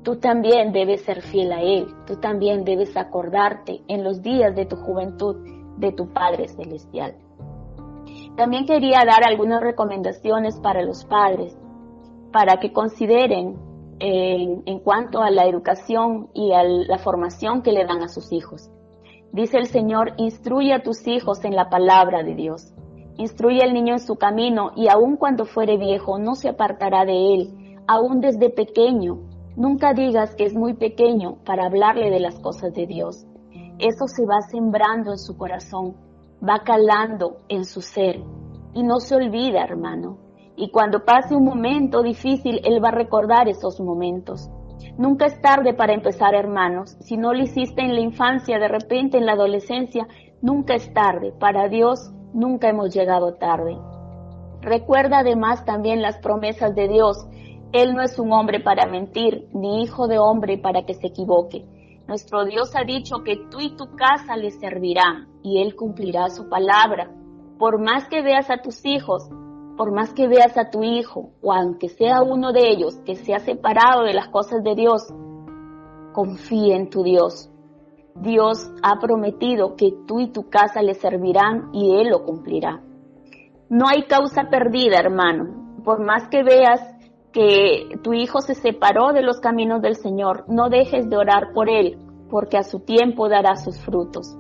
Tú 0.04 0.18
también 0.18 0.72
debes 0.72 1.02
ser 1.02 1.24
fiel 1.24 1.52
a 1.52 1.62
Él, 1.64 1.88
tú 2.06 2.18
también 2.18 2.64
debes 2.64 2.96
acordarte 2.96 3.82
en 3.88 4.04
los 4.04 4.22
días 4.22 4.56
de 4.56 4.68
tu 4.68 4.76
juventud 4.76 5.36
de 5.78 5.92
tu 5.94 6.14
Padre 6.14 6.48
Celestial. 6.48 7.16
También 8.36 8.68
quería 8.68 9.00
dar 9.04 9.28
algunas 9.28 9.62
recomendaciones 9.62 10.60
para 10.60 10.84
los 10.84 11.06
padres, 11.06 11.58
para 12.32 12.58
que 12.58 12.72
consideren 12.72 13.73
en, 14.06 14.80
cuanto 14.80 15.22
a 15.22 15.32
la 15.32 15.46
educación 15.46 16.28
y 16.34 16.52
a 16.52 16.64
la 16.64 16.98
formación 16.98 17.62
que 17.62 17.72
le 17.72 17.86
dan 17.86 18.04
a 18.04 18.10
sus 18.10 18.34
hijos. 18.34 18.70
Dice 19.32 19.58
el 19.58 19.68
Señor, 19.68 20.14
instruye 20.18 20.74
a 20.74 20.84
tus 20.84 21.08
hijos 21.08 21.46
en 21.46 21.56
la 21.56 21.70
palabra 21.70 22.22
de 22.22 22.36
Dios. 22.36 22.74
Instruye 23.18 23.62
al 23.64 23.74
niño 23.74 23.94
en 23.94 24.00
su 24.00 24.16
camino 24.18 24.72
y 24.76 24.90
aun 24.90 25.16
cuando 25.16 25.46
fuere 25.46 25.78
viejo 25.78 26.20
no 26.20 26.36
se 26.36 26.50
apartará 26.50 27.06
de 27.06 27.34
él, 27.34 27.78
aun 27.88 28.20
desde 28.20 28.50
pequeño. 28.50 29.20
Nunca 29.56 29.94
digas 29.94 30.36
que 30.36 30.46
es 30.46 30.54
muy 30.54 30.74
pequeño 30.74 31.38
para 31.46 31.66
hablarle 31.66 32.10
de 32.10 32.20
las 32.20 32.40
cosas 32.40 32.74
de 32.74 32.86
Dios. 32.86 33.26
Eso 33.80 34.08
se 34.08 34.26
va 34.26 34.42
sembrando 34.42 35.12
en 35.12 35.18
su 35.18 35.38
corazón, 35.38 35.96
va 36.42 36.64
calando 36.66 37.38
en 37.48 37.64
su 37.64 37.82
ser 37.82 38.20
y 38.74 38.84
no 38.84 39.00
se 39.00 39.16
olvida, 39.16 39.64
hermano. 39.64 40.18
Y 40.56 40.70
cuando 40.70 41.04
pase 41.04 41.36
un 41.36 41.46
momento 41.46 42.04
difícil, 42.04 42.62
Él 42.64 42.84
va 42.84 42.90
a 42.90 42.92
recordar 42.92 43.48
esos 43.48 43.80
momentos. 43.80 44.50
Nunca 44.98 45.26
es 45.26 45.42
tarde 45.42 45.74
para 45.74 45.94
empezar, 45.94 46.36
hermanos. 46.36 46.96
Si 47.00 47.18
no 47.18 47.34
lo 47.34 47.42
hiciste 47.42 47.82
en 47.82 47.96
la 47.96 48.02
infancia, 48.02 48.60
de 48.60 48.68
repente 48.68 49.18
en 49.18 49.26
la 49.26 49.34
adolescencia, 49.34 50.08
nunca 50.42 50.76
es 50.76 50.94
tarde. 50.94 51.34
Para 51.40 51.68
Dios, 51.68 52.12
nunca 52.34 52.70
hemos 52.70 52.94
llegado 52.94 53.34
tarde. 53.36 53.78
Recuerda 54.62 55.20
además 55.20 55.66
también 55.66 56.02
las 56.02 56.20
promesas 56.20 56.76
de 56.76 56.88
Dios. 56.88 57.26
Él 57.72 57.96
no 57.96 58.04
es 58.04 58.20
un 58.20 58.32
hombre 58.32 58.60
para 58.60 58.86
mentir, 58.86 59.48
ni 59.52 59.82
hijo 59.82 60.08
de 60.08 60.20
hombre 60.20 60.60
para 60.60 60.86
que 60.86 60.94
se 60.94 61.08
equivoque. 61.08 61.66
Nuestro 62.08 62.46
Dios 62.46 62.76
ha 62.76 62.84
dicho 62.84 63.24
que 63.24 63.38
tú 63.50 63.60
y 63.60 63.76
tu 63.76 63.96
casa 63.96 64.38
le 64.38 64.52
servirán 64.52 65.30
y 65.42 65.62
Él 65.62 65.76
cumplirá 65.76 66.30
su 66.30 66.50
palabra. 66.50 67.10
Por 67.58 67.82
más 67.82 68.08
que 68.08 68.22
veas 68.22 68.50
a 68.52 68.62
tus 68.62 68.86
hijos 68.86 69.28
por 69.78 69.92
más 69.92 70.14
que 70.14 70.28
veas 70.28 70.58
a 70.58 70.70
tu 70.70 70.84
hijo, 70.84 71.32
o 71.42 71.54
aunque 71.54 71.90
sea 71.90 72.22
uno 72.22 72.52
de 72.52 72.70
ellos 72.70 72.98
que 73.06 73.16
se 73.16 73.34
ha 73.34 73.40
separado 73.40 74.04
de 74.04 74.14
las 74.14 74.28
cosas 74.30 74.64
de 74.64 74.76
Dios, 74.76 75.08
confía 76.14 76.76
en 76.76 76.90
tu 76.90 77.04
Dios. 77.04 77.50
Dios 78.16 78.72
ha 78.84 79.00
prometido 79.00 79.76
que 79.76 79.92
tú 80.08 80.20
y 80.20 80.32
tu 80.32 80.50
casa 80.50 80.82
le 80.82 80.94
servirán 80.94 81.70
y 81.74 81.96
Él 81.96 82.10
lo 82.10 82.24
cumplirá. 82.24 82.82
No 83.70 83.88
hay 83.88 84.04
causa 84.04 84.50
perdida, 84.50 85.00
hermano. 85.00 85.82
Por 85.84 86.06
más 86.06 86.28
que 86.30 86.44
veas 86.44 86.80
que 87.32 87.98
tu 88.04 88.14
hijo 88.14 88.42
se 88.42 88.54
separó 88.54 89.12
de 89.12 89.24
los 89.24 89.40
caminos 89.40 89.82
del 89.82 89.96
Señor, 89.96 90.46
no 90.48 90.70
dejes 90.70 91.10
de 91.10 91.18
orar 91.18 91.54
por 91.54 91.70
Él, 91.70 91.98
porque 92.30 92.58
a 92.58 92.64
su 92.64 92.82
tiempo 92.82 93.28
dará 93.28 93.56
sus 93.56 93.80
frutos. 93.80 94.38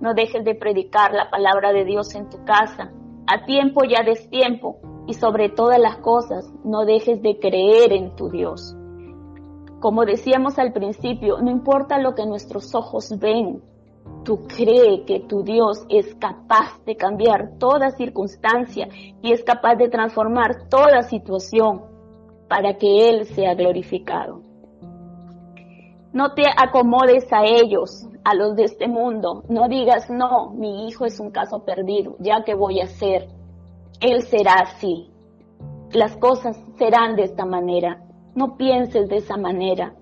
No 0.00 0.14
dejes 0.14 0.44
de 0.44 0.54
predicar 0.54 1.12
la 1.12 1.28
palabra 1.28 1.72
de 1.72 1.84
Dios 1.84 2.14
en 2.14 2.30
tu 2.30 2.44
casa, 2.44 2.92
a 3.26 3.44
tiempo 3.44 3.84
y 3.84 3.94
a 3.94 4.04
destiempo, 4.04 4.78
y 5.06 5.14
sobre 5.14 5.48
todas 5.48 5.78
las 5.78 5.98
cosas, 5.98 6.52
no 6.64 6.84
dejes 6.84 7.22
de 7.22 7.38
creer 7.38 7.92
en 7.92 8.16
tu 8.16 8.28
Dios. 8.30 8.76
Como 9.80 10.04
decíamos 10.04 10.58
al 10.58 10.72
principio, 10.72 11.38
no 11.40 11.50
importa 11.50 11.98
lo 11.98 12.14
que 12.14 12.26
nuestros 12.26 12.74
ojos 12.74 13.18
ven, 13.18 13.62
tú 14.24 14.46
cree 14.46 15.04
que 15.04 15.20
tu 15.20 15.42
Dios 15.42 15.84
es 15.88 16.14
capaz 16.16 16.84
de 16.84 16.96
cambiar 16.96 17.58
toda 17.58 17.90
circunstancia 17.90 18.88
y 19.22 19.32
es 19.32 19.44
capaz 19.44 19.76
de 19.76 19.88
transformar 19.88 20.68
toda 20.68 21.02
situación. 21.02 21.94
para 22.48 22.74
que 22.78 23.08
Él 23.10 23.26
sea 23.26 23.54
glorificado. 23.54 24.45
No 26.16 26.32
te 26.32 26.44
acomodes 26.56 27.30
a 27.30 27.44
ellos, 27.44 28.08
a 28.24 28.34
los 28.34 28.56
de 28.56 28.64
este 28.64 28.88
mundo. 28.88 29.42
No 29.50 29.68
digas, 29.68 30.08
no, 30.08 30.48
mi 30.48 30.88
hijo 30.88 31.04
es 31.04 31.20
un 31.20 31.30
caso 31.30 31.62
perdido, 31.66 32.16
ya 32.20 32.42
que 32.42 32.54
voy 32.54 32.80
a 32.80 32.84
hacer. 32.84 33.28
Él 34.00 34.22
será 34.22 34.54
así. 34.62 35.10
Las 35.92 36.16
cosas 36.16 36.56
serán 36.78 37.16
de 37.16 37.24
esta 37.24 37.44
manera. 37.44 38.02
No 38.34 38.56
pienses 38.56 39.10
de 39.10 39.16
esa 39.16 39.36
manera. 39.36 39.92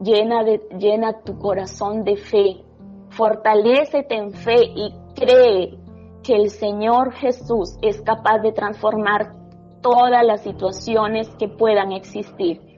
Llena, 0.00 0.44
llena 0.78 1.24
tu 1.24 1.36
corazón 1.36 2.04
de 2.04 2.16
fe. 2.16 2.64
Fortalécete 3.08 4.14
en 4.14 4.30
fe 4.34 4.70
y 4.72 4.94
cree 5.16 5.76
que 6.22 6.36
el 6.36 6.50
Señor 6.50 7.12
Jesús 7.14 7.76
es 7.82 8.00
capaz 8.02 8.38
de 8.38 8.52
transformar 8.52 9.34
todas 9.82 10.24
las 10.24 10.42
situaciones 10.42 11.28
que 11.40 11.48
puedan 11.48 11.90
existir. 11.90 12.75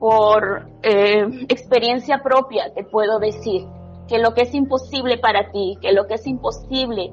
Por 0.00 0.66
eh, 0.82 1.24
experiencia 1.48 2.20
propia 2.22 2.74
te 2.74 2.82
puedo 2.82 3.20
decir 3.20 3.64
que 4.08 4.18
lo 4.18 4.34
que 4.34 4.42
es 4.42 4.54
imposible 4.54 5.18
para 5.18 5.52
ti, 5.52 5.78
que 5.80 5.92
lo 5.92 6.08
que 6.08 6.14
es 6.14 6.26
imposible 6.26 7.12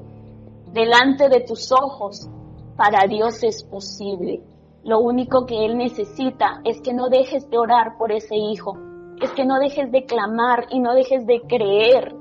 delante 0.74 1.30
de 1.30 1.42
tus 1.42 1.72
ojos, 1.72 2.28
para 2.76 3.06
Dios 3.08 3.44
es 3.44 3.64
posible. 3.64 4.42
Lo 4.84 5.00
único 5.00 5.46
que 5.46 5.66
Él 5.66 5.78
necesita 5.78 6.62
es 6.64 6.82
que 6.82 6.94
no 6.94 7.10
dejes 7.10 7.50
de 7.50 7.60
orar 7.60 7.98
por 8.00 8.12
ese 8.12 8.36
hijo, 8.36 8.78
es 9.22 9.32
que 9.34 9.46
no 9.46 9.60
dejes 9.60 9.92
de 9.92 10.06
clamar 10.06 10.66
y 10.72 10.80
no 10.80 10.96
dejes 10.96 11.28
de 11.28 11.42
creer 11.42 12.16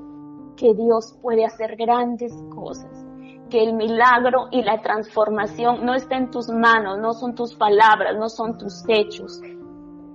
que 0.56 0.74
Dios 0.74 1.16
puede 1.22 1.46
hacer 1.46 1.76
grandes 1.76 2.34
cosas 2.54 3.06
que 3.50 3.62
el 3.62 3.74
milagro 3.74 4.48
y 4.50 4.62
la 4.62 4.80
transformación 4.82 5.84
no 5.84 5.94
está 5.94 6.16
en 6.16 6.30
tus 6.30 6.48
manos, 6.48 6.98
no 6.98 7.12
son 7.12 7.34
tus 7.34 7.54
palabras, 7.54 8.16
no 8.18 8.28
son 8.28 8.58
tus 8.58 8.82
hechos. 8.88 9.40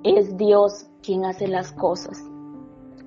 Es 0.04 0.36
Dios 0.38 0.88
quien 1.04 1.26
hace 1.26 1.48
las 1.48 1.72
cosas. 1.74 2.18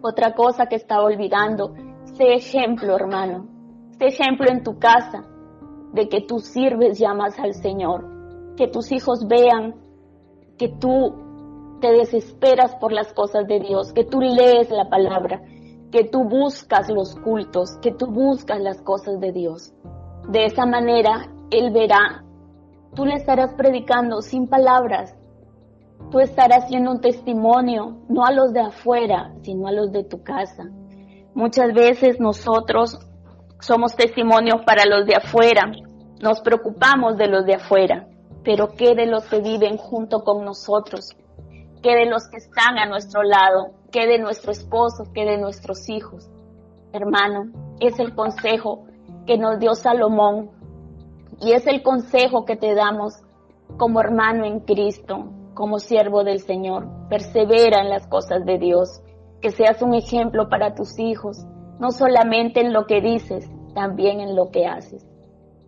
Otra 0.02 0.34
cosa 0.34 0.66
que 0.66 0.76
estaba 0.76 1.04
olvidando, 1.04 1.74
sé 2.16 2.34
ejemplo, 2.34 2.94
hermano. 2.94 3.46
Sé 3.98 4.06
ejemplo 4.06 4.48
en 4.48 4.62
tu 4.62 4.78
casa 4.78 5.24
de 5.92 6.08
que 6.08 6.20
tú 6.20 6.38
sirves, 6.38 6.98
llamas 6.98 7.38
al 7.38 7.54
Señor. 7.54 8.54
Que 8.56 8.68
tus 8.68 8.92
hijos 8.92 9.26
vean 9.26 9.74
que 10.58 10.68
tú 10.68 11.78
te 11.80 11.92
desesperas 11.92 12.76
por 12.76 12.92
las 12.92 13.12
cosas 13.12 13.46
de 13.46 13.60
Dios, 13.60 13.92
que 13.92 14.04
tú 14.04 14.20
lees 14.20 14.70
la 14.70 14.88
palabra, 14.88 15.42
que 15.90 16.04
tú 16.04 16.24
buscas 16.24 16.88
los 16.90 17.14
cultos, 17.16 17.76
que 17.82 17.92
tú 17.92 18.06
buscas 18.06 18.60
las 18.60 18.80
cosas 18.82 19.20
de 19.20 19.32
Dios. 19.32 19.72
De 20.28 20.46
esa 20.46 20.64
manera, 20.64 21.28
Él 21.50 21.72
verá, 21.72 22.24
tú 22.94 23.04
le 23.04 23.14
estarás 23.14 23.54
predicando 23.54 24.22
sin 24.22 24.48
palabras, 24.48 25.16
tú 26.10 26.20
estarás 26.20 26.64
haciendo 26.64 26.92
un 26.92 27.00
testimonio, 27.00 27.98
no 28.08 28.24
a 28.24 28.32
los 28.32 28.52
de 28.52 28.60
afuera, 28.60 29.32
sino 29.42 29.68
a 29.68 29.72
los 29.72 29.92
de 29.92 30.04
tu 30.04 30.22
casa. 30.22 30.64
Muchas 31.34 31.72
veces 31.74 32.20
nosotros 32.20 32.98
somos 33.60 33.96
testimonios 33.96 34.62
para 34.64 34.84
los 34.84 35.06
de 35.06 35.16
afuera, 35.16 35.70
nos 36.20 36.40
preocupamos 36.40 37.16
de 37.16 37.28
los 37.28 37.44
de 37.44 37.54
afuera, 37.54 38.06
pero 38.44 38.68
¿qué 38.76 38.94
de 38.94 39.06
los 39.06 39.24
que 39.24 39.40
viven 39.40 39.76
junto 39.76 40.22
con 40.22 40.44
nosotros? 40.44 41.10
¿Qué 41.82 41.94
de 41.96 42.06
los 42.06 42.28
que 42.28 42.36
están 42.36 42.78
a 42.78 42.86
nuestro 42.86 43.22
lado? 43.22 43.72
¿Qué 43.90 44.06
de 44.06 44.18
nuestro 44.18 44.52
esposo? 44.52 45.04
¿Qué 45.12 45.24
de 45.24 45.38
nuestros 45.38 45.88
hijos? 45.88 46.30
Hermano, 46.92 47.50
es 47.80 47.98
el 47.98 48.14
consejo 48.14 48.86
que 49.26 49.36
nos 49.36 49.58
dio 49.58 49.74
Salomón 49.74 50.50
y 51.40 51.52
es 51.52 51.66
el 51.66 51.82
consejo 51.82 52.44
que 52.44 52.56
te 52.56 52.74
damos 52.74 53.14
como 53.76 54.00
hermano 54.00 54.44
en 54.44 54.60
Cristo, 54.60 55.32
como 55.54 55.78
siervo 55.78 56.24
del 56.24 56.40
Señor. 56.40 56.86
Persevera 57.08 57.80
en 57.80 57.90
las 57.90 58.06
cosas 58.06 58.44
de 58.44 58.58
Dios, 58.58 59.02
que 59.40 59.50
seas 59.50 59.80
un 59.82 59.94
ejemplo 59.94 60.48
para 60.48 60.74
tus 60.74 60.98
hijos, 60.98 61.44
no 61.78 61.90
solamente 61.90 62.60
en 62.60 62.72
lo 62.72 62.86
que 62.86 63.00
dices, 63.00 63.48
también 63.74 64.20
en 64.20 64.36
lo 64.36 64.50
que 64.50 64.66
haces. 64.66 65.06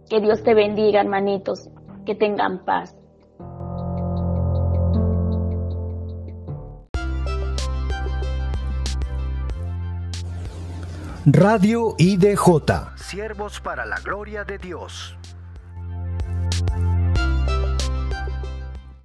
Que 0.09 0.21
Dios 0.21 0.43
te 0.43 0.55
bendiga, 0.55 1.01
hermanitos, 1.01 1.69
que 2.05 2.15
tengan 2.15 2.65
paz. 2.65 2.97
Radio 11.29 11.97
IDJ. 11.99 12.95
Siervos 12.95 13.61
para 13.61 13.85
la 13.85 13.99
gloria 13.99 14.45
de 14.45 14.59
Dios. 14.59 15.16